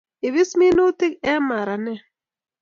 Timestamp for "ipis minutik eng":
0.27-1.43